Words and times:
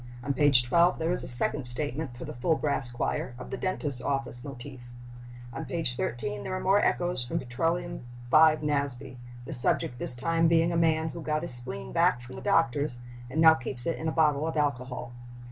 On 0.23 0.33
page 0.33 0.63
12 0.63 0.97
there 0.97 1.11
is 1.13 1.23
a 1.23 1.27
second 1.27 1.65
statement, 1.67 2.17
for 2.17 2.25
the 2.25 2.33
full 2.33 2.55
brass 2.55 2.89
choir, 2.89 3.35
of 3.37 3.51
the 3.51 3.55
dentist's 3.57 4.01
office 4.01 4.43
motif. 4.43 4.81
On 5.53 5.63
page 5.63 5.95
13 5.95 6.41
there 6.41 6.55
are 6.55 6.59
more 6.59 6.83
echoes 6.83 7.23
from 7.23 7.37
Petroleum 7.37 8.03
V. 8.31 8.65
Nasby, 8.65 9.19
the 9.45 9.53
subject 9.53 9.99
this 9.99 10.15
time 10.15 10.47
being 10.47 10.71
a 10.71 10.75
man 10.75 11.09
"who 11.09 11.21
got 11.21 11.43
his 11.43 11.53
spleen 11.53 11.91
back 11.91 12.19
from 12.19 12.35
the 12.35 12.41
doctor's 12.41 12.97
and 13.29 13.39
now 13.39 13.53
keeps 13.53 13.85
it 13.85 13.99
in 13.99 14.07
a 14.07 14.11
bottle 14.11 14.47
of 14.47 14.57
alcohol." 14.57 15.11